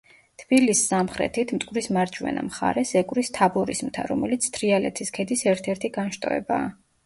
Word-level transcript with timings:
თბილისს 0.43 0.87
სამხრეთით, 0.91 1.53
მტკვრის 1.57 1.89
მარჯვენა 1.97 2.47
მხარეს 2.49 2.95
ეკვრის 3.03 3.31
თაბორის 3.37 3.85
მთა, 3.93 4.09
რომელიც 4.15 4.51
თრიალეთის 4.59 5.17
ქედის 5.21 5.49
ერთ-ერთი 5.57 5.97
განშტოებაა. 6.03 6.69